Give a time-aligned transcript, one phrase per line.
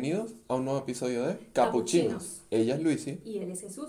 [0.00, 2.42] Bienvenidos a un nuevo episodio de Capuchinos.
[2.52, 3.20] Ella es Luisi.
[3.24, 3.88] Y él es Jesús.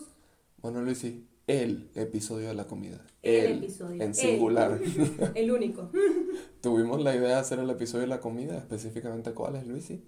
[0.60, 3.00] Bueno, Luisi, el episodio de la comida.
[3.22, 4.02] El episodio.
[4.02, 4.16] En El.
[4.16, 4.80] singular.
[5.36, 5.92] El único.
[6.62, 10.04] Tuvimos la idea de hacer el episodio de la comida, específicamente cuál es, Luisi.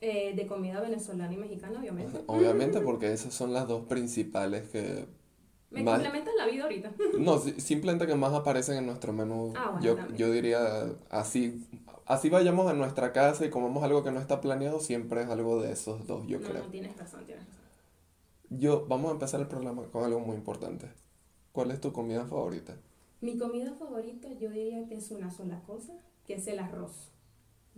[0.00, 2.24] Eh, de comida venezolana y mexicana, obviamente.
[2.26, 5.06] Obviamente porque esas son las dos principales que...
[5.70, 6.92] Me más- complementan la vida ahorita.
[7.20, 9.52] No, si- simplemente que más aparecen en nuestro menú.
[9.56, 11.64] Ah, bueno, yo, yo diría así,
[12.06, 15.60] así vayamos a nuestra casa y comemos algo que no está planeado, siempre es algo
[15.60, 16.64] de esos dos, yo no, creo.
[16.64, 17.60] no, tienes razón, tienes razón.
[18.48, 20.88] Yo, vamos a empezar el programa con algo muy importante.
[21.52, 22.76] ¿Cuál es tu comida favorita?
[23.20, 25.94] Mi comida favorita yo diría que es una sola cosa,
[26.26, 27.10] que es el arroz.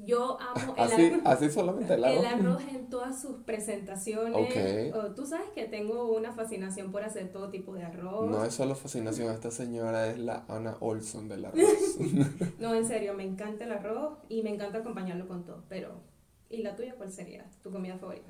[0.01, 1.21] Yo amo el Así, arroz.
[1.25, 2.41] así solamente el El arroz.
[2.41, 4.33] arroz en todas sus presentaciones.
[4.35, 4.97] Ok.
[4.97, 8.31] O, tú sabes que tengo una fascinación por hacer todo tipo de arroz.
[8.31, 11.61] No es solo fascinación, esta señora es la Anna Olson del arroz.
[12.61, 15.65] No, en serio, me encanta el arroz y me encanta acompañarlo con todo.
[15.69, 16.01] Pero,
[16.49, 18.29] ¿y la tuya cuál sería tu comida favorita?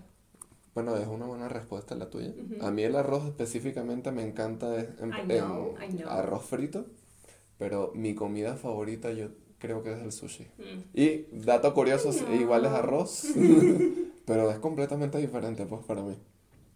[0.74, 2.32] Bueno, es una buena respuesta la tuya.
[2.62, 6.08] A mí el arroz específicamente me encanta en, I know, en I know.
[6.08, 6.86] arroz frito,
[7.58, 10.44] pero mi comida favorita yo creo que es el sushi.
[10.58, 10.80] Mm.
[10.94, 12.34] Y dato curioso, No.
[12.34, 13.24] igual es arroz,
[14.26, 16.16] pero es completamente diferente pues para mí.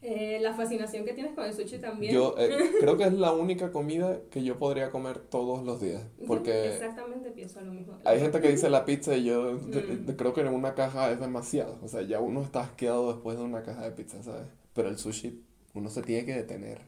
[0.04, 2.12] Eh, la fascinación que tienes con el sushi también.
[2.12, 6.02] Yo eh, creo que es la única comida que yo podría comer todos los días,
[6.26, 7.98] porque exactamente pienso lo mismo.
[8.04, 10.10] hay gente que dice la pizza y yo Mm.
[10.16, 13.44] creo que en una caja es demasiado, o sea, ya uno está asqueado después de
[13.44, 14.48] una caja de pizza, ¿sabes?
[14.74, 15.40] Pero el sushi
[15.74, 16.80] uno se tiene que detener.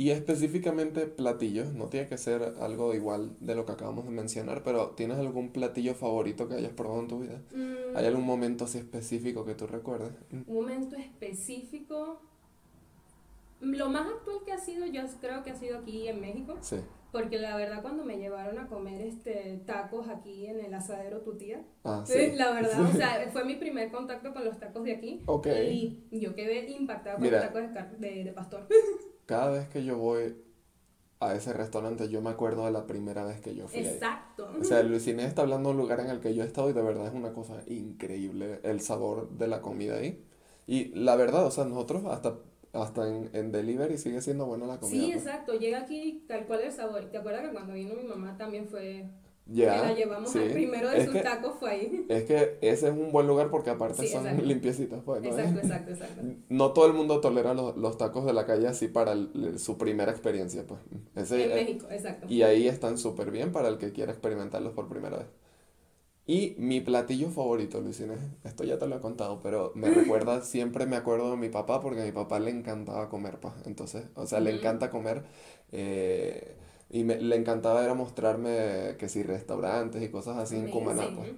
[0.00, 4.62] Y específicamente platillos, no tiene que ser algo igual de lo que acabamos de mencionar,
[4.62, 7.42] pero ¿tienes algún platillo favorito que hayas probado en tu vida?
[7.54, 10.12] Mm, ¿Hay algún momento así específico que tú recuerdes?
[10.32, 12.22] Un momento específico.
[13.60, 16.56] Lo más actual que ha sido, yo creo que ha sido aquí en México.
[16.62, 16.76] Sí.
[17.12, 21.36] Porque la verdad, cuando me llevaron a comer este tacos aquí en el asadero tu
[21.36, 22.30] tía, Ah, sí.
[22.36, 25.20] la verdad, o sea, fue mi primer contacto con los tacos de aquí.
[25.26, 25.46] Ok.
[25.70, 27.44] Y yo quedé impactada con Mira.
[27.52, 28.66] los tacos de, de, de pastor.
[29.30, 30.36] Cada vez que yo voy
[31.20, 33.86] a ese restaurante, yo me acuerdo de la primera vez que yo fui ahí.
[33.86, 34.50] Exacto.
[34.60, 36.72] O sea, Luciné está hablando de un lugar en el que yo he estado y
[36.72, 40.20] de verdad es una cosa increíble el sabor de la comida ahí.
[40.66, 42.38] Y la verdad, o sea, nosotros hasta,
[42.72, 45.00] hasta en, en delivery sigue siendo buena la comida.
[45.00, 45.24] Sí, pues.
[45.24, 45.54] exacto.
[45.54, 47.04] Llega aquí tal cual el sabor.
[47.04, 49.08] ¿Te acuerdas que cuando vino mi mamá también fue...
[49.46, 50.38] Ya, que la llevamos sí.
[50.38, 52.06] al primero de Es sus que- tacos fue ahí.
[52.08, 54.42] Es que ese es un buen lugar porque aparte Sí, son exacto.
[54.44, 55.28] limpiecitos, pues, ¿no?
[55.30, 56.22] Exacto, exacto, exacto.
[56.48, 59.76] No todo el mundo tolera los, los tacos de la calle así para el- su
[59.78, 60.80] primera experiencia, pues.
[61.16, 62.26] Ese, En eh, México, exacto.
[62.28, 65.26] Y ahí están súper bien para el que quiera experimentarlos por primera vez.
[66.26, 68.14] Y mi platillo favorito, Luisine,
[68.44, 71.80] esto ya te lo he contado, pero me recuerda, siempre me acuerdo de mi papá
[71.80, 73.56] porque a mi papá le encantaba comer, pa.
[73.66, 74.58] Entonces, o sea, le Ujú.
[74.60, 75.24] encanta comer
[75.72, 76.56] eh,
[76.90, 81.16] y me, le encantaba era mostrarme que si restaurantes y cosas así en Cumaná, Amazing.
[81.16, 81.32] pues.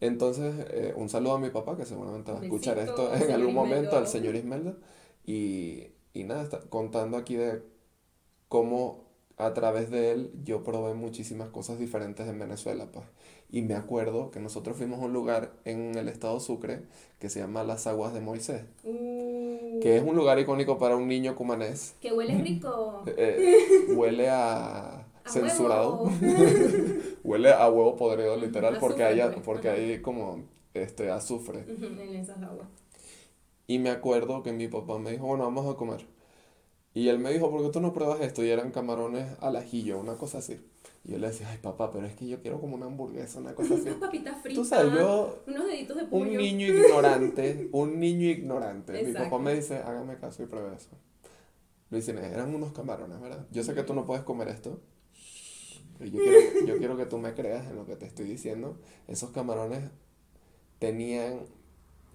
[0.00, 3.54] Entonces, eh, un saludo a mi papá que seguramente va a escuchar esto en algún
[3.54, 4.76] momento, al señor Ismeldo.
[5.26, 7.62] Y, y nada, está contando aquí de
[8.48, 9.04] cómo
[9.36, 13.06] a través de él yo probé muchísimas cosas diferentes en Venezuela, pues.
[13.50, 16.82] Y me acuerdo que nosotros fuimos a un lugar en el estado Sucre
[17.18, 19.23] que se llama Las Aguas de Moisés, Uh,
[19.84, 21.94] que es un lugar icónico para un niño cumanés.
[22.00, 23.02] que huele rico.
[23.06, 26.10] Eh, huele a A censurado,
[27.22, 29.44] huele a huevo podrido literal porque hay, pues.
[29.44, 29.76] porque Ajá.
[29.78, 30.42] hay como
[30.72, 31.66] este azufre.
[31.68, 32.66] En esas aguas.
[33.66, 36.06] Y me acuerdo que mi papá me dijo, bueno, vamos a comer.
[36.94, 38.42] Y él me dijo, ¿por qué tú no pruebas esto?
[38.44, 40.60] Y eran camarones al ajillo, una cosa así.
[41.04, 43.54] Y yo le decía, ay papá, pero es que yo quiero como una hamburguesa, una
[43.54, 43.82] cosa así.
[43.88, 44.62] Unas papitas fritas.
[44.62, 46.38] Tú sabes, yo, Unos deditos de un pollo.
[46.38, 49.04] niño ignorante, un niño ignorante.
[49.04, 50.90] Mi papá me dice, hágame caso y pruebe eso.
[51.90, 53.46] Dicen, eran unos camarones, ¿verdad?
[53.52, 54.80] Yo sé que tú no puedes comer esto.
[55.98, 58.78] Pero yo quiero, yo quiero que tú me creas en lo que te estoy diciendo.
[59.06, 59.90] Esos camarones
[60.78, 61.40] tenían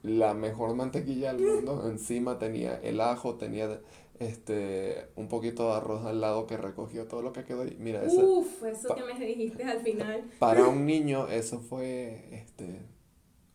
[0.03, 1.87] la mejor mantequilla del mundo.
[1.89, 3.79] Encima tenía el ajo, tenía
[4.19, 7.75] este un poquito de arroz al lado que recogió todo lo que quedó ahí.
[7.79, 10.23] Mira, ese, Uf, eso que me dijiste al final.
[10.39, 12.81] para un niño eso fue este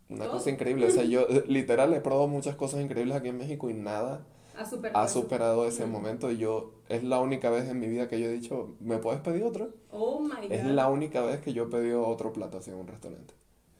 [0.08, 0.34] una Todo.
[0.34, 0.86] cosa increíble.
[0.86, 4.26] O sea, yo literal he probado muchas cosas increíbles aquí en México y nada
[4.56, 4.98] Ha superado.
[5.04, 6.30] ha superado ese momento.
[6.30, 9.20] Y yo, es la única vez en mi vida que yo he dicho, ¿me puedes
[9.22, 9.70] pedir otro?
[9.90, 10.52] Oh my god.
[10.52, 13.34] Es la única vez que yo he pedido otro plato así en un restaurante.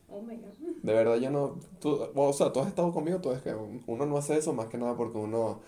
[0.08, 0.52] Oh my god.
[0.82, 1.58] De verdad, yo no.
[1.80, 3.54] Tú, o sea, tú has estado conmigo, tú es que
[3.86, 5.60] uno no hace eso más que nada porque uno.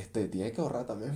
[0.00, 1.12] Este, tiene que ahorrar también.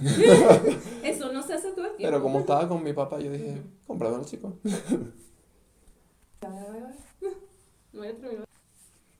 [1.03, 2.03] Eso no se hace todo el tiempo.
[2.03, 3.63] Pero como estaba con mi papá, yo dije, Ujú.
[3.87, 4.59] cómpramelo, chico.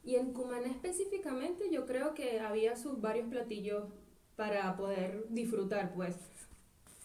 [0.05, 3.85] Y en Cumaná específicamente yo creo que había sus varios platillos
[4.37, 6.15] para poder disfrutar, pues.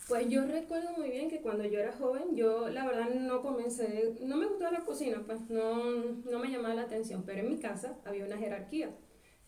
[0.10, 4.18] Pues yo recuerdo muy bien que cuando yo era joven, yo la verdad no comencé,
[4.22, 5.94] no me gustaba la cocina, pues no,
[6.30, 8.90] no me llamaba la atención, pero en mi casa había una jerarquía,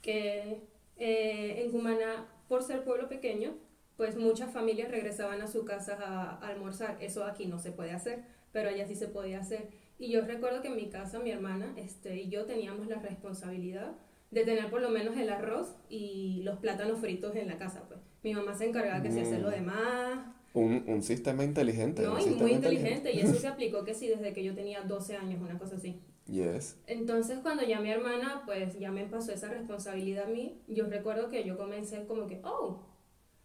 [0.02, 0.62] que
[0.98, 3.56] eh, en Cumaná, por ser pueblo pequeño,
[3.95, 7.92] pues muchas familias regresaban a su casa a, a almorzar, eso aquí no se puede
[7.92, 9.69] hacer, pero allá sí se podía hacer.
[9.98, 13.94] Y yo recuerdo que en mi casa mi hermana este, y yo teníamos la responsabilidad
[14.31, 18.00] de tener por lo menos el arroz y los plátanos fritos en la casa, pues.
[18.24, 19.51] Mi mamá se encargaba que se hacía lo Mm.
[19.51, 20.19] demás,
[20.53, 22.01] Un, un sistema inteligente.
[22.01, 24.81] no, un y muy inteligente, y eso se aplicó que sí desde que yo tenía
[24.81, 26.01] 12 años, una cosa así.
[26.31, 26.78] Yes.
[26.88, 31.30] Entonces, cuando ya mi hermana, pues ya me pasó esa responsabilidad a mí, yo recuerdo
[31.30, 32.80] que yo comencé como que, oh,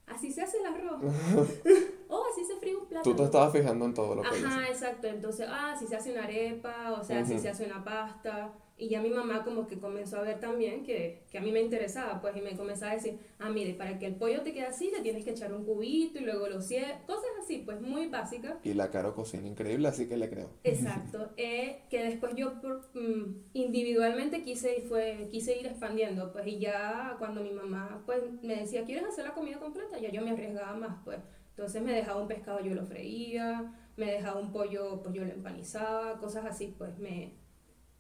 [0.07, 1.03] así se hace el arroz.
[2.09, 3.03] oh, así se fríe un plátano.
[3.03, 5.09] Tú te estabas fijando en todo lo que Ajá, exacto.
[5.09, 7.43] Entonces, ah, si se hace una arepa, o sea, si Ujú.
[7.43, 8.53] se hace una pasta.
[8.79, 11.63] Y ya mi mamá como que comenzó a ver también que, que a mí me
[11.63, 14.67] interesaba, pues, y me comenzaba a decir, ah, mire, para que el pollo te quede
[14.67, 17.01] así, le tienes que echar un cubito y luego lo cierras.
[17.07, 18.57] Cosas así, pues, muy básicas.
[18.65, 20.51] Y la Caro cocina increíble, así que le creo.
[20.63, 26.59] Exacto, eh, que después yo por- mm, individualmente quise, fue, quise ir expandiendo, pues y
[26.59, 29.99] ya cuando mi mamá pues me decía, ¿quieres hacer la comida completa?
[29.99, 31.19] Ya yo me arriesgaba más, pues.
[31.51, 35.33] Entonces me dejaba un pescado, yo lo freía, me dejaba un pollo, pues yo lo
[35.33, 37.33] empanizaba, cosas así, pues me...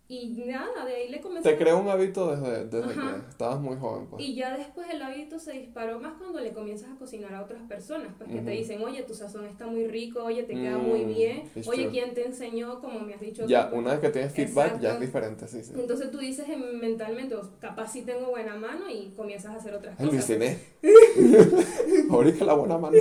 [0.08, 1.50] Y nada, de ahí le comencé...
[1.50, 4.22] Te creó un hábito desde, desde que estabas muy joven, pues.
[4.22, 7.62] Y ya después el hábito se disparó más cuando le comienzas a cocinar a otras
[7.62, 8.58] personas, pues que te Ujú.
[8.60, 11.90] dicen, oye, tu sazón está muy rico, oye, te queda Mm, muy bien, oye, true.
[11.90, 12.80] ¿quién te enseñó?
[12.80, 13.42] Como me has dicho.
[13.46, 15.00] Ya, tú, una vez que tienes feedback, ya es Exacto.
[15.06, 15.72] diferente, sí, sí.
[15.76, 16.46] Entonces tú dices
[16.80, 20.30] mentalmente, "Oh, capaz sí tengo buena mano y comienzas a hacer otras Ay, cosas.
[20.30, 20.58] Inés.
[22.10, 22.96] Ahorita la buena mano.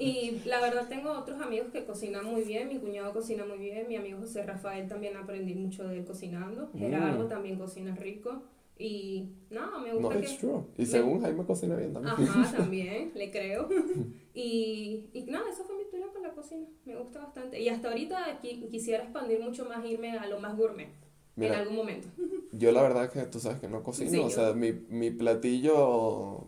[0.00, 3.86] Y la verdad tengo otros amigos que cocinan muy bien, mi cuñado cocina muy bien,
[3.88, 6.78] mi amigo José Rafael también aprendí mucho de él cocinando, Mm.
[6.78, 8.42] Gerardo también cocina rico
[8.78, 10.26] y no, me gusta No, que...
[10.26, 10.62] it's true.
[10.76, 12.14] Y me- según Jaime cocina bien también.
[12.28, 13.68] Ajá, también, le creo.
[14.34, 16.66] Y, y nada, eso fue mi historia con la cocina.
[16.86, 17.60] Me gusta bastante.
[17.60, 20.92] Y hasta ahorita qui- quisiera expandir mucho más, irme a lo más gourmet en
[21.36, 22.08] Mira, algún momento.
[22.52, 24.10] yo la verdad que tú sabes que no cocino.
[24.10, 26.46] Sí, o sea, mi, mi platillo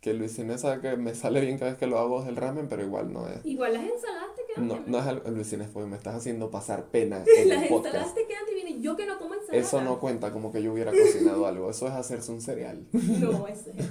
[0.00, 2.34] que Luis Inés sabe que me sale bien cada vez que lo hago es el
[2.36, 3.44] ramen, pero igual no es.
[3.46, 4.84] Igual las ensaladas te quedan No, bien.
[4.90, 8.14] no es algo, Luis Inés, porque me estás haciendo pasar pena en Las el ensaladas
[8.14, 8.40] te quedan.
[8.80, 9.58] Yo que no como ensalada.
[9.58, 12.86] Eso no cuenta como que yo hubiera cocinado algo, eso es hacerse un cereal.
[12.92, 13.86] No, ese es.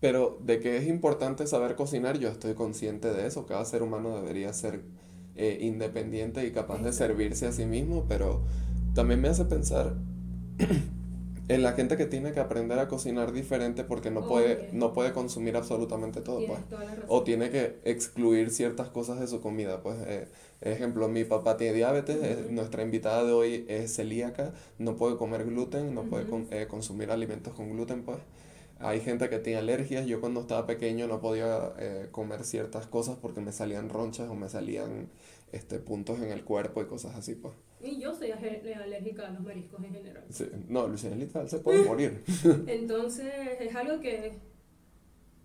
[0.00, 3.46] Pero de que es importante saber cocinar, yo estoy consciente de eso.
[3.46, 4.82] Cada ser humano debería ser
[5.34, 8.42] eh, independiente y capaz de servirse a sí mismo, pero
[8.94, 9.94] también me hace pensar
[11.48, 15.12] en la gente que tiene que aprender a cocinar diferente porque no puede, no puede
[15.12, 16.60] consumir absolutamente todo, pues.
[17.06, 19.82] O tiene que excluir ciertas cosas de su comida.
[19.82, 20.28] Pues, eh,
[20.60, 25.44] ejemplo, mi papá tiene diabetes, eh, nuestra invitada de hoy es celíaca, no puede comer
[25.46, 28.18] gluten, no puede con- eh, consumir alimentos con gluten, pues.
[28.80, 30.06] Hay gente que tiene alergias.
[30.06, 34.34] Yo cuando estaba pequeño no podía eh, comer ciertas cosas porque me salían ronchas o
[34.34, 35.08] me salían
[35.52, 37.54] este, puntos en el cuerpo y cosas así, pues.
[37.80, 40.24] Y yo soy alérgica a los mariscos en general.
[40.30, 40.46] Sí.
[40.68, 42.22] No, Luciana literal se puede morir.
[42.66, 44.32] Entonces es algo que,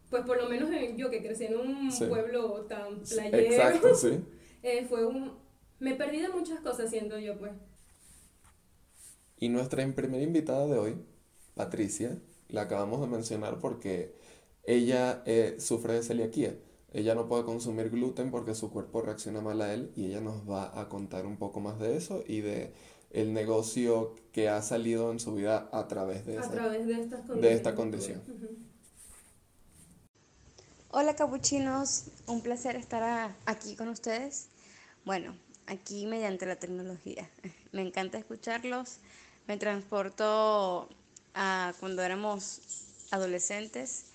[0.09, 2.05] pues por lo menos en- yo que crecí en un Sí.
[2.05, 4.19] pueblo tan playero, Exacto, sí.
[4.63, 5.33] eh, fue un...
[5.79, 7.51] Me perdí de muchas cosas siento yo, pues.
[9.37, 10.95] Y nuestra primera invitada de hoy,
[11.55, 14.15] Patricia, la acabamos de mencionar porque
[14.65, 16.55] ella eh, sufre de celiaquía.
[16.93, 20.47] Ella no puede consumir gluten porque su cuerpo reacciona mal a él y ella nos
[20.49, 22.71] va a contar un poco más de eso y de
[23.09, 26.51] el negocio que ha salido en su vida a través de A esa.
[26.51, 28.21] través de estas de esta condición.
[30.89, 34.49] Hola capuchinos, un placer estar aquí con ustedes.
[35.05, 35.35] Bueno,
[35.65, 37.27] aquí mediante la tecnología.
[37.71, 38.97] Me encanta escucharlos.
[39.47, 40.87] Me transporto
[41.33, 42.61] a cuando éramos
[43.11, 44.12] adolescentes.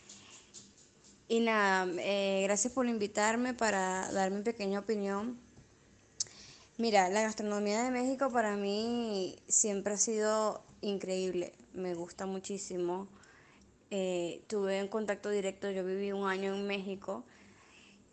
[1.29, 5.39] Y nada, eh, gracias por invitarme para dar mi pequeña opinión.
[6.79, 11.53] Mira, la gastronomía de México para mí siempre ha sido increíble.
[11.75, 13.09] Me gusta muchísimo.
[13.91, 17.25] Eh, tuve un contacto directo, yo viví un año en México,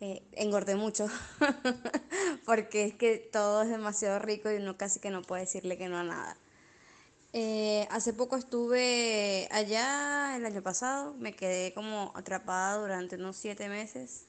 [0.00, 1.06] eh, engordé mucho,
[2.46, 5.88] porque es que todo es demasiado rico y uno casi que no puede decirle que
[5.88, 6.36] no a nada.
[7.38, 13.68] Eh, hace poco estuve allá el año pasado, me quedé como atrapada durante unos siete
[13.68, 14.24] meses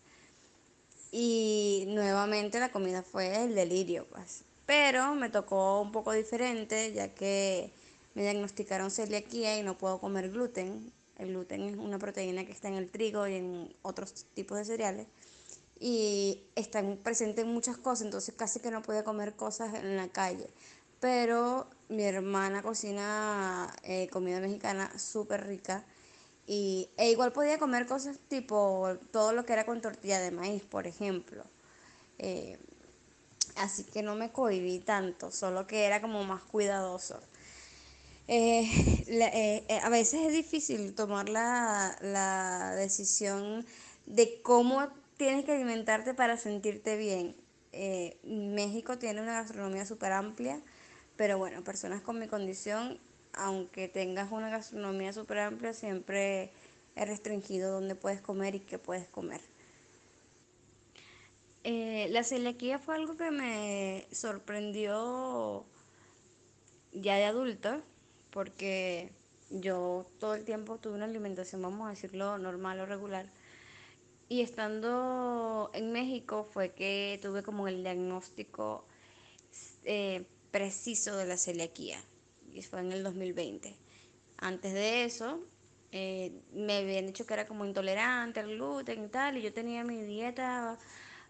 [1.10, 4.44] y nuevamente la comida fue el delirio, pues.
[4.66, 7.72] Pero me tocó un poco diferente, ya que
[8.14, 10.92] me diagnosticaron celiaquía y no puedo comer gluten.
[11.18, 14.66] El gluten es una proteína que está en el trigo y en otros tipos de
[14.66, 15.08] cereales.
[15.80, 20.10] Y está presente en muchas cosas, entonces casi que no podía comer cosas en la
[20.10, 20.50] calle.
[21.00, 25.86] Pero mi hermana cocina eh, comida mexicana súper rica
[26.48, 30.63] Y, e igual podía comer cosas tipo todo lo que era con tortilla de maíz,
[30.63, 31.44] por ejemplo.
[32.20, 32.58] Eh,
[33.58, 37.20] así que no me cohibí tanto, solo que era como más cuidadoso.
[38.27, 38.63] Eh,
[39.70, 43.66] eh, a veces es difícil tomar la, la, decisión
[44.06, 44.88] de cómo
[45.18, 47.36] tienes que alimentarte para sentirte bien.
[48.24, 50.62] México tiene una gastronomía súper amplia,
[51.17, 53.00] pero bueno, personas con mi condición
[53.38, 56.51] aunque tengas una gastronomía súper amplia, siempre
[56.95, 59.41] es restringido dónde puedes comer y qué puedes comer.
[61.63, 65.65] Eh, la celiaquía fue algo que me sorprendió
[66.93, 67.81] ya de adulta,
[68.31, 69.12] porque
[69.50, 73.27] yo todo el tiempo tuve una alimentación, vamos a decirlo, normal o regular.
[74.29, 78.86] Y estando en México fue que tuve como el diagnóstico
[79.83, 80.25] eh,
[80.58, 82.00] preciso de la celiaquía
[82.52, 83.76] y fue en el 2020.
[84.38, 85.40] Antes de eso,
[85.92, 89.84] eh, me habían dicho que era como intolerante al gluten y tal, y yo tenía
[89.84, 90.80] mi dieta,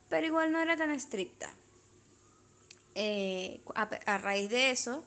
[0.07, 1.53] pero igual no era tan estricta.
[2.95, 5.03] Eh, a, raíz de eso,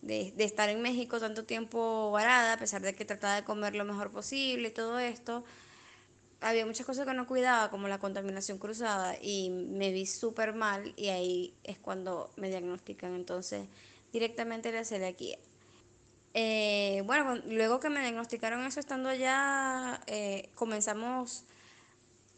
[0.00, 3.74] de, de, estar en México tanto tiempo varada, a pesar de que trataba de comer
[3.74, 5.44] lo mejor posible y todo esto,
[6.40, 10.92] había muchas cosas que no cuidaba, como la contaminación cruzada, y me vi súper mal,
[10.96, 13.14] y ahí es cuando me diagnostican.
[13.14, 13.66] Entonces,
[14.12, 15.38] directamente la celiaquía.
[16.32, 21.44] Eh, bueno, luego que me diagnosticaron eso, estando allá, eh, comenzamos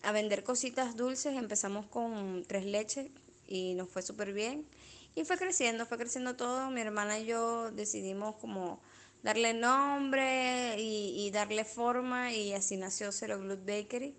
[0.03, 3.09] a vender cositas dulces, empezamos con tres leches
[3.47, 4.67] y nos fue súper bien.
[5.15, 6.71] Y fue creciendo, fue creciendo todo.
[6.71, 8.81] Mi hermana y yo decidimos como
[9.23, 14.15] darle nombre y, darle forma y así nació Zero Glut Bakery,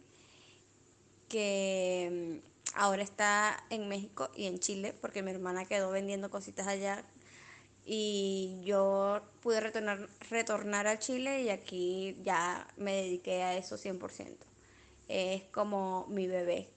[1.29, 6.67] que mm, ahora está en México y en Chile, porque mi hermana quedó vendiendo cositas
[6.67, 7.03] allá
[7.85, 14.37] y yo pude retornar, retornar a Chile y aquí ya me dediqué a eso 100%.
[15.09, 16.69] Es como mi bebé.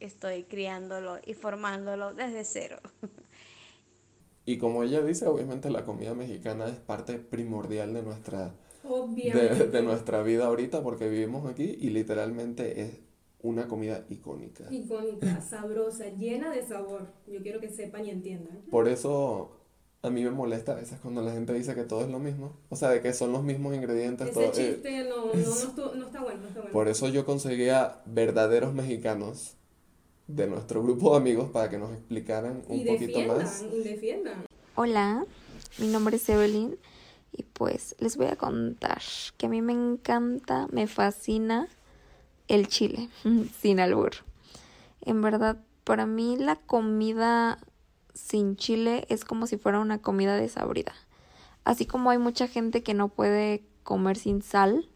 [0.00, 2.80] Estoy criándolo y formándolo desde cero.
[4.44, 9.82] Y como ella dice, obviamente la comida mexicana es parte primordial de nuestra, de, de,
[9.82, 12.90] nuestra vida ahorita porque vivimos aquí y literalmente es
[13.42, 14.64] una comida icónica.
[14.70, 17.08] Icónica, sabrosa, llena de sabor.
[17.26, 18.62] Yo quiero que sepan y entiendan.
[18.70, 19.62] Por eso
[20.02, 22.56] a mí me molesta a veces cuando la gente dice que todo es lo mismo.
[22.68, 24.28] O sea, de que son los mismos ingredientes.
[24.28, 26.72] Ese todo, eh, chiste no, no, no, está, bueno, no está bueno.
[26.72, 29.56] Por eso yo conseguía verdaderos mexicanos
[30.34, 33.62] de nuestro grupo de amigos para que nos explicaran un poquito más.
[33.62, 34.46] Y defiendan.
[34.74, 35.24] Hola,
[35.78, 36.78] mi nombre es Evelyn
[37.32, 39.02] y pues les voy a contar
[39.36, 41.68] que a mí me encanta, me fascina
[42.48, 43.10] el chile,
[43.60, 44.12] sin albur.
[45.02, 47.58] En verdad, para mí la comida
[48.14, 50.94] sin chile es como si fuera una comida desabrida.
[51.64, 54.88] Así como hay mucha gente que no puede comer sin sal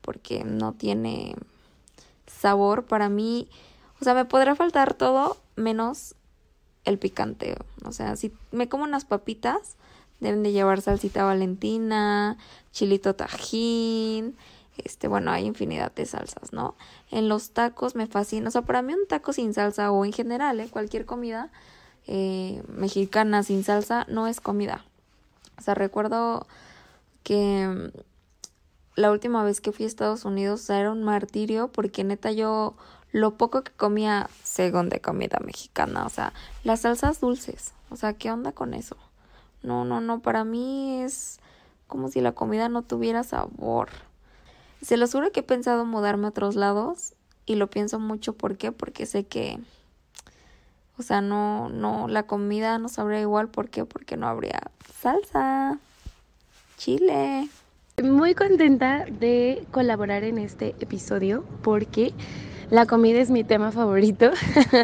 [0.00, 1.36] porque no tiene
[2.26, 3.48] sabor, para mí,
[4.02, 6.16] o sea, me podrá faltar todo menos
[6.84, 7.56] el picante.
[7.84, 9.76] O sea, si me como unas papitas,
[10.18, 12.36] deben de llevar salsita valentina,
[12.72, 14.36] chilito tajín,
[14.76, 16.74] este, bueno, hay infinidad de salsas, ¿no?
[17.12, 20.12] En los tacos me fascina, o sea, para mí un taco sin salsa o en
[20.12, 20.68] general, ¿eh?
[20.68, 21.52] cualquier comida,
[22.08, 24.84] eh, mexicana sin salsa no es comida.
[25.60, 26.48] O sea, recuerdo
[27.22, 27.98] que mm,
[28.96, 32.74] la última vez que fui a Estados Unidos era un martirio porque neta yo
[33.12, 36.32] lo poco que comía según de comida mexicana, o sea,
[36.64, 38.96] las salsas dulces, o sea, ¿qué onda con eso?
[39.62, 41.38] No, no, no, para mí es
[41.86, 43.90] como si la comida no tuviera sabor.
[44.80, 47.14] Se lo juro que he pensado mudarme a otros lados
[47.46, 48.72] y lo pienso mucho, ¿por qué?
[48.72, 49.60] Porque sé que
[50.98, 53.48] o sea, no, no, la comida no sabría igual.
[53.48, 53.84] ¿Por qué?
[53.84, 54.60] Porque no habría
[55.00, 55.78] salsa,
[56.76, 57.48] chile.
[58.02, 62.12] Muy contenta de colaborar en este episodio porque
[62.72, 64.30] la comida es mi tema favorito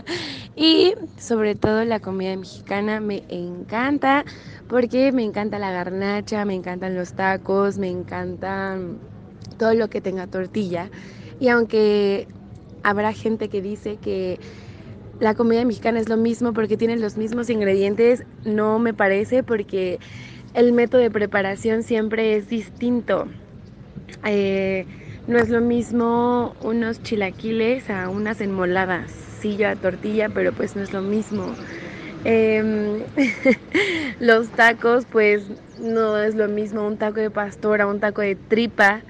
[0.57, 4.26] y sobre todo la comida mexicana me encanta
[4.68, 8.99] porque me encanta la garnacha, me encantan los tacos, me encantan
[9.57, 10.90] todo lo que tenga tortilla
[11.40, 12.28] y aunque
[12.83, 14.38] habrá gente que dice que
[15.18, 19.99] la comida mexicana es lo mismo porque tiene los mismos ingredientes, no me parece porque
[20.52, 23.28] el método de preparación siempre es distinto.
[24.26, 24.85] Eh,
[25.28, 30.82] no es lo mismo unos chilaquiles a unas enmoladas, sí, a tortilla, pero pues no
[30.82, 31.61] es lo mismo.
[32.25, 33.06] Em,
[34.18, 38.37] los tacos, pues no es lo mismo un taco de pastor a un taco de
[38.37, 39.06] tripa.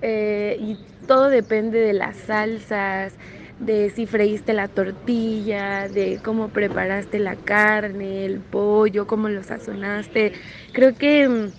[0.00, 3.18] Eh, y todo depende de las salsas,
[3.58, 10.32] de si freíste la tortilla, de cómo preparaste la carne, el pollo, cómo lo sazonaste.
[10.72, 11.52] Creo que mm,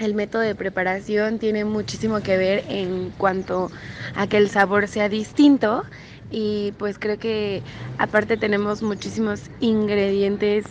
[0.00, 3.70] el método de preparación tiene muchísimo que ver en cuanto
[4.14, 5.84] a que el sabor sea distinto
[6.30, 7.62] y pues creo que
[7.98, 10.64] aparte tenemos muchísimos ingredientes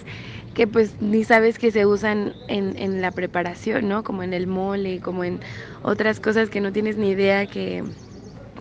[0.54, 4.04] que pues ni sabes que se usan en, en, la preparación, ¿no?
[4.04, 5.40] Como en el mole, como en
[5.84, 7.84] otras cosas que no tienes ni idea que,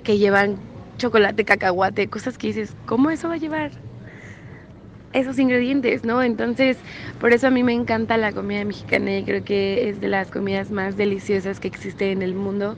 [0.04, 0.58] que llevan
[0.98, 3.87] chocolate, cacahuate, cosas que dices, ¿cómo eso va a llevar
[5.12, 6.22] esos ingredientes, ¿no?
[6.22, 6.76] Entonces,
[7.20, 10.30] por eso a mí me encanta la comida mexicana y creo que es de las
[10.30, 12.76] comidas más deliciosas que existe en el mundo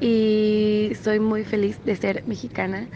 [0.00, 2.86] y soy muy feliz de ser mexicana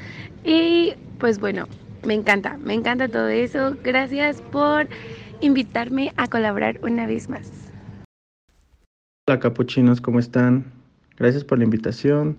[0.45, 1.67] y pues bueno,
[2.05, 3.77] me encanta, me encanta todo eso.
[3.83, 4.89] Gracias por
[5.41, 7.51] invitarme a colaborar una vez más.
[9.29, 10.65] Hola capuchinos, ¿cómo están?
[11.19, 12.39] Gracias por la invitación.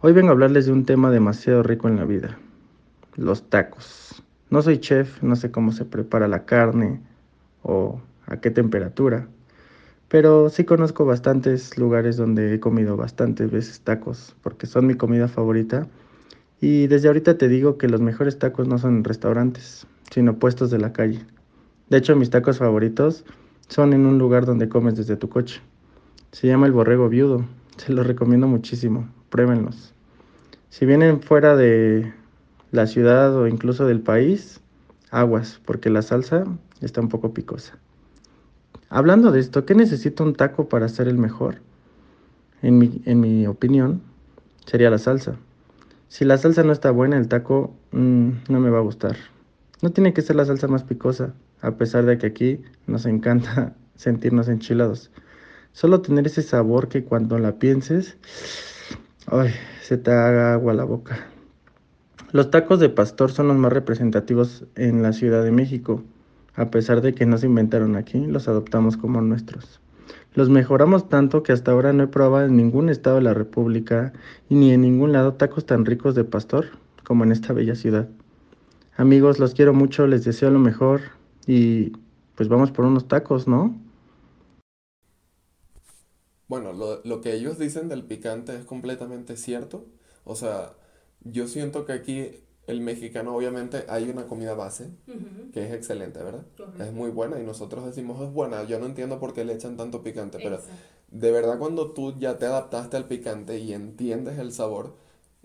[0.00, 2.38] Hoy vengo a hablarles de un tema demasiado rico en la vida,
[3.16, 4.03] los tacos.
[4.50, 7.00] No soy chef, no sé cómo se prepara la carne
[7.62, 9.26] o a qué temperatura,
[10.08, 15.28] pero sí conozco bastantes lugares donde he comido bastantes veces tacos, porque son mi comida
[15.28, 15.88] favorita.
[16.60, 20.70] Y desde ahorita te digo que los mejores tacos no son en restaurantes, sino puestos
[20.70, 21.24] de la calle.
[21.90, 23.24] De hecho, mis tacos favoritos
[23.68, 25.60] son en un lugar donde comes desde tu coche.
[26.32, 27.44] Se llama el Borrego Viudo.
[27.76, 29.08] Se los recomiendo muchísimo.
[29.30, 29.94] Pruébenlos.
[30.68, 32.12] Si vienen fuera de
[32.74, 34.60] la ciudad o incluso del país,
[35.10, 36.44] aguas, porque la salsa
[36.80, 37.78] está un poco picosa.
[38.88, 41.56] Hablando de esto, ¿qué necesita un taco para ser el mejor?
[42.62, 44.02] En mi, en mi opinión,
[44.66, 45.36] sería la salsa.
[46.08, 49.16] Si la salsa no está buena, el taco mmm, no me va a gustar.
[49.80, 53.74] No tiene que ser la salsa más picosa, a pesar de que aquí nos encanta
[53.94, 55.10] sentirnos enchilados.
[55.72, 58.16] Solo tener ese sabor que cuando la pienses,
[59.26, 61.33] ay, se te haga agua la boca.
[62.34, 66.02] Los tacos de pastor son los más representativos en la Ciudad de México.
[66.56, 69.80] A pesar de que no se inventaron aquí, los adoptamos como nuestros.
[70.32, 74.12] Los mejoramos tanto que hasta ahora no he probado en ningún estado de la República
[74.48, 76.70] y ni en ningún lado tacos tan ricos de pastor
[77.04, 78.08] como en esta bella ciudad.
[78.96, 81.02] Amigos, los quiero mucho, les deseo lo mejor
[81.46, 81.92] y
[82.34, 83.78] pues vamos por unos tacos, ¿no?
[86.48, 89.84] Bueno, lo, lo que ellos dicen del picante es completamente cierto.
[90.24, 90.72] O sea,
[91.24, 92.30] yo siento que aquí
[92.66, 94.90] el mexicano obviamente hay una comida base
[95.52, 96.46] que es excelente, ¿verdad?
[96.56, 96.82] Correcto.
[96.82, 98.64] Es muy buena y nosotros decimos es buena.
[98.64, 100.60] Yo no entiendo por qué le echan tanto picante, pero
[101.08, 104.96] de verdad cuando tú ya te adaptaste al picante y entiendes el sabor,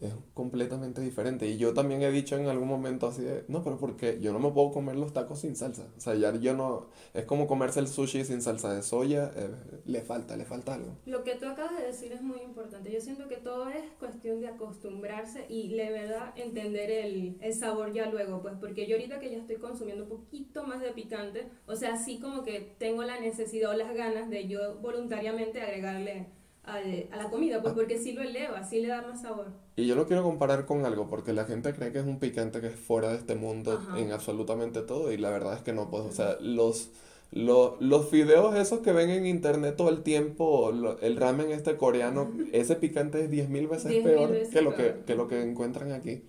[0.02, 1.48] es completamente diferente.
[1.48, 4.40] Y yo también he dicho en algún momento así de, no, pero porque yo no
[4.40, 5.88] me puedo comer los tacos sin salsa.
[5.98, 9.50] O sea, ya yo no, es como comerse el sushi sin salsa de soya, eh,
[9.86, 10.98] le falta, le falta algo.
[11.06, 12.92] Lo que tú acabas de decir es muy importante.
[12.92, 17.94] Yo siento que todo es cuestión de acostumbrarse y de verdad entender el, el sabor
[17.94, 21.50] ya luego, pues porque yo ahorita que ya estoy consumiendo un poquito más de picante,
[21.66, 26.28] o sea, sí como que tengo la necesidad o las ganas de yo voluntariamente agregarle
[26.74, 29.48] al- a la comida, pues porque sí lo eleva, sí le da más sabor.
[29.76, 32.62] Y yo lo quiero comparar con algo, porque la gente cree que es un picante
[32.62, 34.00] que es fuera de este mundo Ajá.
[34.00, 36.92] en absolutamente todo, y la verdad es que no, pues, o sea, los,
[37.32, 41.78] lo- los fideos esos que ven en internet todo el tiempo, lo- el ramen este
[41.78, 45.06] coreano, ese picante es 10 mil veces 10.000 peor veces que lo que, peor.
[45.06, 46.24] que lo que encuentran aquí.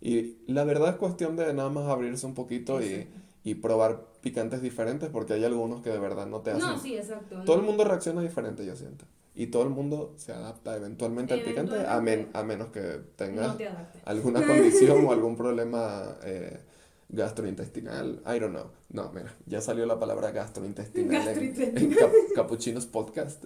[0.00, 3.18] Y la verdad es cuestión de nada más abrirse un poquito y, Exacto.
[3.44, 6.68] y probar picantes diferentes, porque hay algunos que de verdad no te hacen.
[6.68, 7.42] No, sí, exacto.
[7.44, 7.68] Todo el no.
[7.68, 9.06] mundo reacciona diferente, yo siento.
[9.36, 13.48] Y todo el mundo se adapta eventualmente al picante, a, men- a menos que tengas
[13.48, 13.68] No te
[14.04, 16.60] alguna condición o algún problema eh,
[17.08, 18.22] gastrointestinal.
[18.26, 18.70] I don't know.
[18.90, 21.98] No, mira, ya salió la palabra gastrointestinal, en- en, Gastrointestinal.
[21.98, 23.42] Cap- Capuchinos Podcast.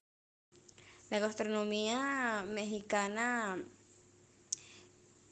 [1.10, 3.64] La gastronomía mexicana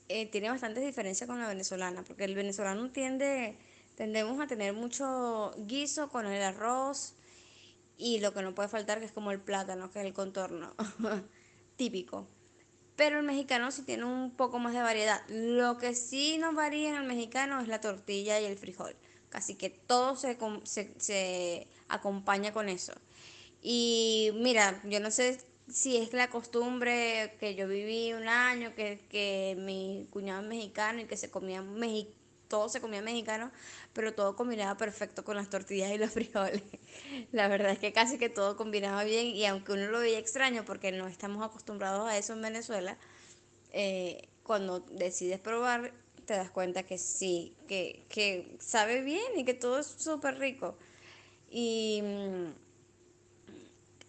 [0.09, 3.59] eh, tiene bastantes diferencias con la venezolana, porque el venezolano tiende,
[3.97, 7.15] tendemos a tener mucho guiso con el arroz
[7.97, 10.75] y lo que no puede faltar que es como el plátano, que es el contorno
[11.77, 12.29] típico.
[12.97, 15.23] Pero el mexicano sí tiene un poco más de variedad.
[15.29, 18.97] Lo que sí nos varía en el mexicano es la tortilla y el frijol.
[19.31, 22.95] Casi que todo se, se, se acompaña con eso.
[23.63, 29.07] Y mira, yo no sé si es la costumbre que yo viví un año, que,
[29.11, 32.16] que mi cuñado es mexicano y que se comía mexi-
[32.49, 33.51] todo se comía mexicano,
[33.93, 36.63] pero todo combinaba perfecto con las tortillas y los frijoles.
[37.33, 40.65] La verdad es que casi que todo combinaba bien y aunque uno lo veía extraño
[40.65, 42.97] porque no estamos acostumbrados a eso en Venezuela,
[43.73, 45.93] eh, cuando decides probar
[46.27, 50.77] te das cuenta que sí, que, que sabe bien y que todo es súper rico.
[51.51, 52.47] Y mm,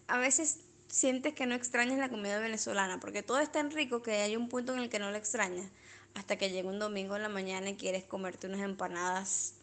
[0.07, 4.13] a veces sientes que no extrañas la comida venezolana, porque todo es tan rico que
[4.13, 5.69] hay un punto en el que no lo extrañas,
[6.15, 9.55] hasta que llega un domingo en la mañana y quieres comerte unas empanadas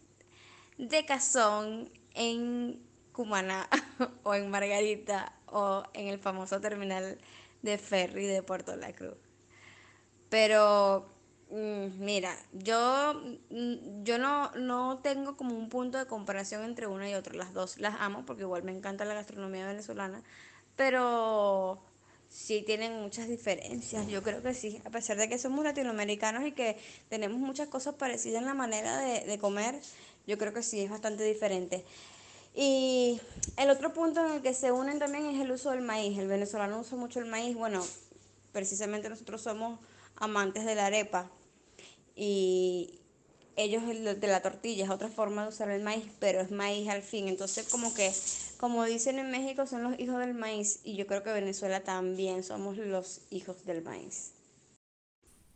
[0.77, 2.81] de cazón en
[3.11, 3.69] Cumaná
[4.23, 7.17] o en Margarita o en el famoso terminal
[7.61, 9.17] de ferry de Puerto La Cruz.
[10.29, 11.07] Pero
[11.49, 17.09] mm, mira, yo, mm, yo no, no tengo como un punto de comparación entre una
[17.09, 17.33] y otra.
[17.35, 20.23] Las dos las amo porque igual me encanta la gastronomía venezolana,
[20.75, 21.81] pero
[22.35, 24.07] sí tienen muchas diferencias.
[24.07, 27.95] Yo creo que sí, a pesar de que somos latinoamericanos y que tenemos muchas cosas
[27.95, 29.79] parecidas en la manera de, de comer,
[30.27, 31.85] yo creo que sí es bastante diferente.
[32.53, 33.21] Y
[33.57, 36.17] el otro punto en el que se unen también es el uso del maíz.
[36.17, 37.55] El venezolano usa mucho el maíz.
[37.55, 37.81] Bueno,
[38.51, 39.79] precisamente nosotros somos
[40.17, 41.29] amantes de la arepa
[42.15, 42.99] y
[43.57, 46.87] ellos el de la tortilla es otra forma de usar el maíz, pero es maíz
[46.89, 47.27] al fin.
[47.27, 48.11] Entonces como que,
[48.59, 52.43] como dicen en México, son los hijos del maíz y yo creo que Venezuela también
[52.43, 54.33] somos los hijos del maíz.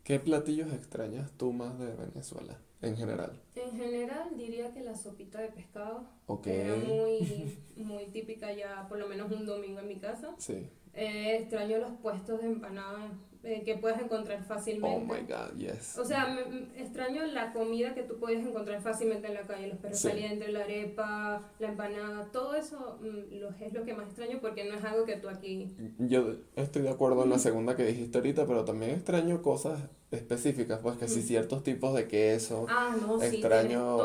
[0.03, 3.39] ¿Qué platillos extrañas tú más de Venezuela en general?
[3.55, 6.43] En general diría que la sopita de pescado Ok.
[6.45, 10.33] que era muy, muy típica ya por lo menos un domingo en mi casa.
[10.39, 10.67] Sí.
[10.93, 13.11] Eh, extraño los puestos de empanadas
[13.43, 15.05] eh, que puedes encontrar Oh fácilmente.
[15.13, 15.97] my god, yes.
[15.97, 19.67] O sea, me- me- extraño la comida que tú podías encontrar fácilmente en la calle,
[19.67, 20.09] los perros Sí.
[20.09, 24.65] calientes, la arepa, la empanada, todo eso mm, lo- es lo que más extraño porque
[24.65, 25.73] no es algo que tú aquí...
[25.99, 29.79] Yo estoy de acuerdo en la segunda que dijiste ahorita, pero también extraño cosas
[30.11, 33.99] específicas, pues que si ciertos tipos de queso, Ah, no, extraño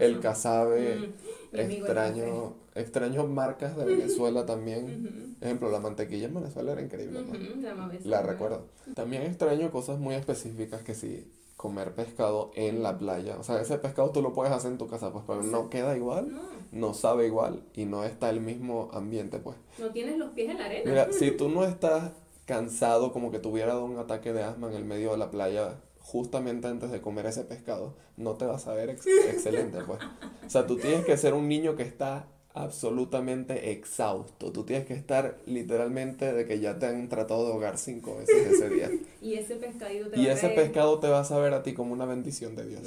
[0.00, 1.14] el casabe, Mm, el
[1.52, 5.36] extraño, extraño marcas de Venezuela también.
[5.40, 7.90] Ejemplo, la mantequilla en Venezuela era increíble, ¿no?
[8.04, 8.66] La recuerdo.
[8.94, 13.36] También extraño cosas muy específicas que si comer pescado en la playa.
[13.38, 15.94] O sea, ese pescado tú lo puedes hacer en tu casa, pues, pero no queda
[15.94, 16.40] igual, No,
[16.72, 19.58] no sabe igual y no está el mismo ambiente, pues.
[19.78, 20.90] no tienes los pies en la arena.
[20.90, 22.12] Mira, si tú no estás
[22.46, 25.74] cansado como que tuviera dado un ataque de asma en el medio de la playa
[26.10, 30.00] justamente antes de comer ese pescado, no te vas a ver ex- excelente, pues.
[30.46, 34.50] O sea, tú tienes que ser un niño que está absolutamente exhausto.
[34.50, 38.54] Tú tienes que estar literalmente de que ya te han tratado de ahogar cinco veces
[38.54, 38.90] ese día.
[39.22, 40.54] Y ese pescadito te Y va a ese caer.
[40.54, 42.80] pescado te va a saber a ti como una bendición de Dios.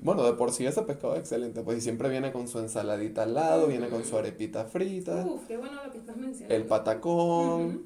[0.00, 3.22] Bueno, de por sí ese pescado es excelente, pues y siempre viene con su ensaladita
[3.24, 6.54] al lado, viene con su arepita frita, Uf, qué bueno lo que estás mencionando.
[6.54, 7.82] el patacón.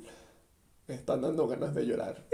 [0.88, 2.26] Me están dando ganas de llorar.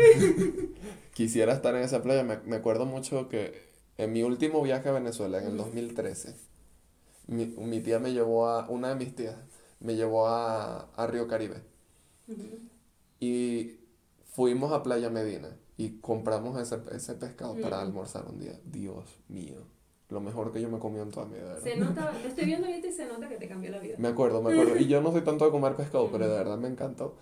[1.12, 2.22] Quisiera estar en esa playa.
[2.22, 3.52] Me, me acuerdo mucho que
[3.98, 6.36] en mi último viaje a Venezuela, en el 2013,
[7.26, 9.36] mi, mi tía me llevó a, una de mis tías,
[9.80, 11.62] me llevó a, a Río Caribe.
[13.18, 13.80] Y
[14.32, 18.58] fuimos a Playa Medina y compramos ese, ese pescado para almorzar un día.
[18.64, 19.66] Dios mío,
[20.10, 21.60] lo mejor que yo me comí en toda mi vida.
[21.60, 23.96] Se nota, te estoy viendo ahorita y se nota que te cambió la vida.
[23.98, 24.76] Me acuerdo, me acuerdo.
[24.76, 27.16] Y yo no soy tanto de comer pescado, pero de verdad me encantó.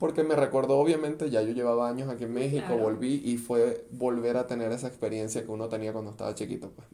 [0.00, 2.82] Porque me recordó, obviamente, ya yo llevaba años aquí en México, Claro.
[2.82, 6.88] volví y fue volver a tener esa experiencia que uno tenía cuando estaba chiquito, pues.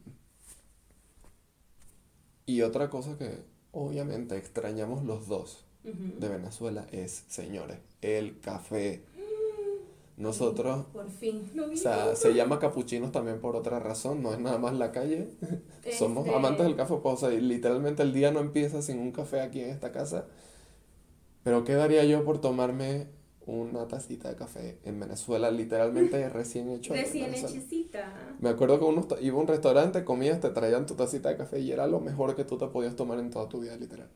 [2.45, 3.39] Y otra cosa que
[3.71, 9.03] obviamente extrañamos los dos de Venezuela es, señores, el café.
[10.17, 11.49] Nosotros, Por fin.
[11.53, 14.91] Lo o sea, se llama capuchinos también por otra razón, no es nada más la
[14.91, 15.29] calle.
[15.97, 18.99] Somos Este, amantes del café, pues, o sea, y literalmente el día no empieza sin
[18.99, 20.25] un café aquí en esta casa.
[21.47, 23.07] Pero ¿qué daría yo por tomarme
[23.45, 28.35] una tacita de café en Venezuela, literalmente recién hecho Recién hechicita.
[28.41, 31.61] Me acuerdo que uno iba a un restaurante, comías, te traían tu tacita de café
[31.61, 34.09] y era lo mejor que tú te podías tomar en toda tu vida, literal.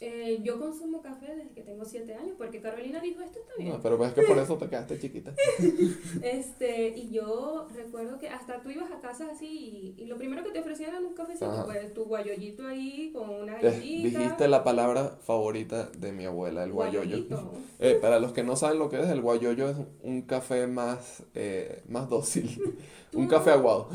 [0.00, 3.70] Eh, yo consumo café desde que tengo 7 años porque Carolina dijo esto está bien.
[3.70, 5.34] No, pero es que por eso te quedaste chiquita.
[6.22, 10.44] Este, y yo recuerdo que hasta tú ibas a casa así y, y lo primero
[10.44, 11.64] que te ofrecían era un cafecito, Ajá.
[11.64, 14.18] pues tu guayollito ahí con una Eh, galletita.
[14.20, 17.18] dijiste la palabra favorita de mi abuela, el guayoyo.
[17.80, 21.22] Eh, para los que no saben lo que es, el guayoyo es un café más,
[21.36, 22.60] eh, más dócil.
[23.14, 23.88] un café aguado.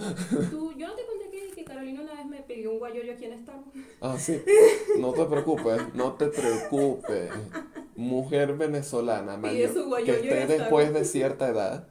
[0.50, 1.04] Tú, yo no te
[1.74, 3.78] Carolina una vez me pidió un guayoyo aquí en Starbucks.
[4.02, 4.42] Ah, sí.
[5.00, 7.30] No te preocupes, no te preocupes.
[7.96, 11.88] Mujer venezolana mayor su que en esté después de cierta edad,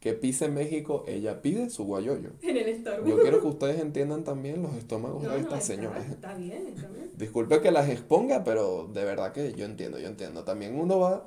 [0.00, 2.30] que pise México, ella pide su guayoyo.
[2.42, 3.08] En el Starbucks.
[3.08, 6.06] Yo quiero que ustedes entiendan también los estómagos No, de no, estas está- señoras.
[6.10, 7.10] Está bien, está bien.
[7.16, 10.44] Disculpe que las exponga, pero de verdad que yo entiendo, yo entiendo.
[10.44, 11.26] También uno va...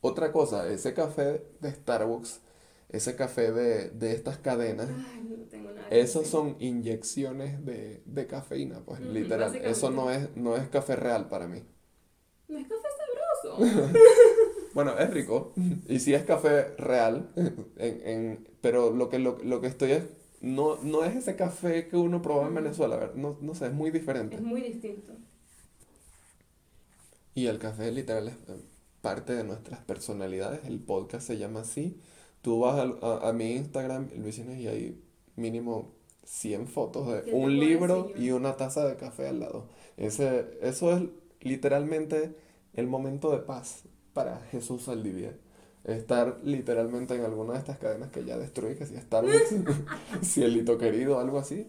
[0.00, 2.40] Otra cosa, ese café de Starbucks,
[2.88, 6.24] ese café de, de estas cadenas, Ay, no tengo nada decir.
[6.26, 9.54] son inyecciones de, de cafeína, pues literal.
[9.56, 11.62] Eso no es, no es café real para mí.
[12.48, 12.88] No es café
[13.42, 13.98] sabroso.
[14.74, 15.52] Bueno, es rico.
[15.88, 17.30] Y sí es café real,
[17.76, 20.02] en, en- pero lo que, lo, lo que estoy es...
[20.40, 23.66] No, no es ese café que uno probaba en Venezuela, a ver, no, no sé,
[23.66, 24.34] es muy diferente.
[24.34, 25.12] es muy distinto.
[27.34, 28.34] Y el café literal es
[29.00, 30.64] parte de nuestras personalidades.
[30.64, 32.00] El podcast se llama así.
[32.44, 35.02] Tú vas a, a mi Instagram, Luis Inés, y hay
[35.36, 39.68] mínimo 100 fotos de ¿Qué te un libro y una taza de café al lado.
[39.96, 41.04] Ese, eso es
[41.40, 42.34] literalmente
[42.74, 45.34] el momento de paz para Jesús Saldivia.
[45.84, 49.54] Estar literalmente en alguna de estas cadenas que ya destruí, que si Starbucks,
[50.22, 51.66] Cielito Querido, algo así.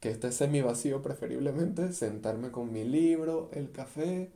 [0.00, 4.30] Que esté semi vacío preferiblemente, sentarme con mi libro, el café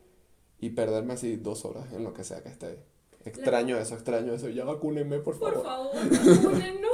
[0.60, 2.78] y perderme así dos horas en lo que sea que esté.
[3.26, 4.48] Extraño eso, extraño eso.
[4.48, 5.54] Ya vacúnenme, por favor.
[5.54, 5.92] Por favor,
[6.44, 6.92] vacúnennos.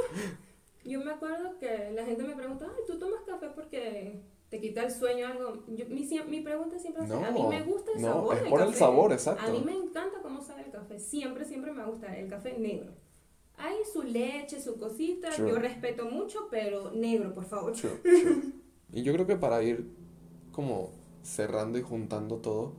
[0.85, 4.83] Yo me acuerdo que la gente me pregunta, ay, ¿tú tomas café porque te quita
[4.83, 5.63] el sueño o algo?
[5.67, 8.43] Yo, mi, mi pregunta siempre es, a mí No, me gusta el no, sabor es
[8.49, 8.79] por el café.
[8.79, 9.45] sabor, exacto.
[9.45, 10.99] A mí me encanta cómo sabe el café.
[10.99, 12.91] Siempre, siempre me gusta el café negro.
[13.55, 15.51] Hay su leche, su cosita, True.
[15.51, 17.73] yo respeto mucho, pero negro, por favor.
[17.73, 18.53] True, true.
[18.95, 19.89] Y yo creo que para ir
[20.51, 20.91] como
[21.23, 22.73] cerrando y juntando todo.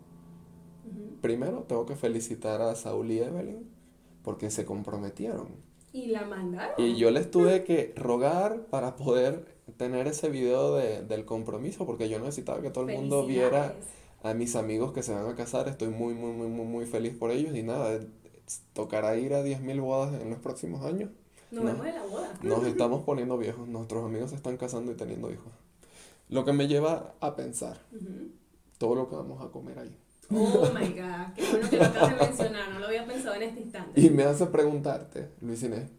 [1.24, 3.66] Primero tengo que felicitar a Saúl y Evelyn
[4.22, 5.48] porque se comprometieron.
[5.90, 6.74] Y la mandaron.
[6.76, 9.46] Y yo les tuve que rogar para poder
[9.78, 13.74] tener ese video de- del compromiso porque yo necesitaba que todo el mundo viera
[14.22, 15.66] a mis amigos que se van a casar.
[15.68, 18.06] Estoy muy, muy, muy, muy, muy feliz por ellos y nada, eh,
[18.74, 21.08] tocará ir a 10.000 bodas en los próximos años.
[21.50, 21.70] Nos No.
[21.72, 22.34] vemos en la boda.
[22.42, 25.52] Nos estamos poniendo viejos, nuestros amigos se están casando y teniendo hijos.
[26.28, 27.80] Lo que me lleva a pensar
[28.76, 29.96] todo lo que vamos a comer ahí.
[30.30, 33.42] Oh my god, qué bueno que lo acabas de mencionar, no lo había pensado en
[33.42, 34.00] este instante.
[34.00, 35.90] Y me hace preguntarte, Luis Inés,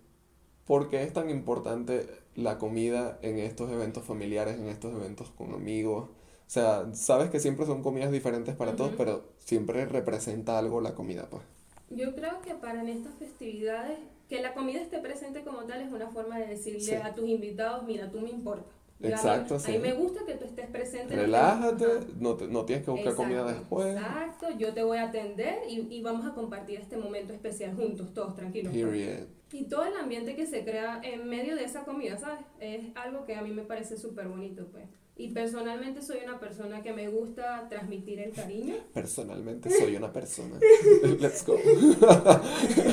[0.65, 5.53] ¿por qué es tan importante la comida en estos eventos familiares, en estos eventos con
[5.53, 6.09] amigos?
[6.09, 8.97] O sea, sabes que siempre son comidas diferentes para todos, Ujú.
[8.97, 11.43] pero siempre representa algo la comida, pues.
[11.89, 15.91] Yo creo que para en estas festividades, que la comida esté presente como tal es
[15.91, 16.95] una forma de decirle Sí.
[16.95, 18.73] a tus invitados, mira, tú me importas.
[19.03, 19.73] A Exacto, a sí.
[19.73, 21.15] mí me gusta que tú estés presente.
[21.15, 21.85] Relájate,
[22.19, 23.87] no, te- no tienes que buscar comida Exacto, después.
[23.97, 28.13] Exacto, yo te voy a atender y, y vamos a compartir este momento especial juntos,
[28.13, 28.71] todos tranquilos.
[28.73, 28.85] pues.
[28.85, 29.27] Period.
[29.51, 32.39] Y todo el ambiente que se crea en medio de esa comida, ¿sabes?
[32.59, 34.85] Es algo que a mí me parece súper bonito, pues.
[35.17, 38.75] Y personalmente soy una persona que me gusta transmitir el cariño.
[38.93, 40.57] Personalmente soy una persona.
[41.19, 41.57] Let's go.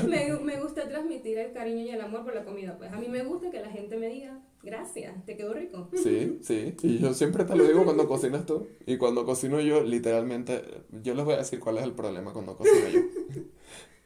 [0.09, 2.93] me, me gusta transmitir el cariño y el amor por la comida, pues.
[2.93, 5.89] A mí me gusta que la gente me diga, gracias, te quedó rico.
[5.95, 6.75] Sí, sí.
[6.83, 8.69] Y yo siempre te lo digo cuando cocinas tú.
[8.87, 10.63] Y cuando cocino yo, literalmente,
[11.03, 13.43] yo les voy a decir cuál es el problema cuando cocino yo.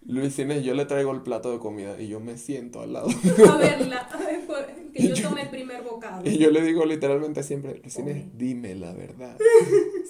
[0.08, 3.08] Luis Inés, yo le traigo el plato de comida y yo me siento al lado.
[3.50, 4.40] A ver, la- a ver,
[4.92, 6.22] que yo tome el primer bocado.
[6.24, 9.36] Y yo le digo literalmente siempre, Luis Inés, dime la verdad.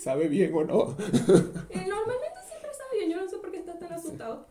[0.02, 0.96] ¿Sabe bien o no?
[1.70, 4.46] Eh, normalmente siempre sabe bien, yo no sé por qué estás tan asustado.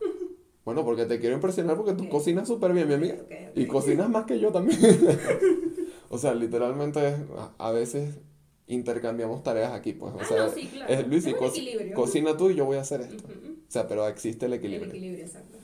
[0.64, 3.16] Bueno, porque te quiero impresionar porque tú cocinas súper bien, mi amiga.
[3.54, 4.78] Y cocinas más que yo también.
[6.08, 7.16] o sea, literalmente
[7.58, 8.18] a, veces
[8.66, 10.14] intercambiamos tareas aquí, pues.
[10.14, 10.92] O Ah, sea, no, sí, claro.
[10.92, 11.94] es, Luis, y co- equilibrio.
[11.94, 13.24] cocina tú y yo voy a hacer esto.
[13.28, 14.90] O sea, pero existe el El equilibrio.
[14.92, 15.56] equilibrio, exacto.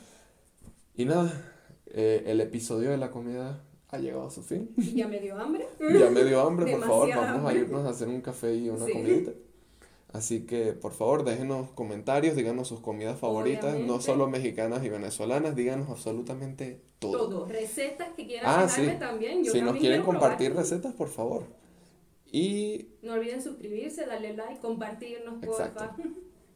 [0.96, 1.32] Y nada,
[1.86, 4.70] eh, el episodio de la comida ha llegado a su fin.
[4.94, 5.66] Ya me dio hambre.
[5.80, 8.86] Ya me dio hambre, por favor, vamos a irnos a hacer un café y una
[8.86, 8.92] Sí.
[8.92, 9.32] comidita.
[10.12, 15.56] Así que por favor déjenos comentarios, díganos sus comidas favoritas, no solo mexicanas y venezolanas,
[15.56, 17.28] díganos absolutamente todo.
[17.28, 19.44] Todo, recetas que quieran ah, también.
[19.44, 21.44] Si nos quieren compartir recetas, por favor.
[22.30, 22.88] Y...
[23.02, 25.96] No olviden suscribirse, darle like, compartirnos, porfa.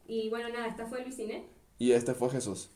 [0.09, 1.43] Y bueno, nada, esta fue Luis Inés.
[1.77, 2.69] Y este fue Jesús.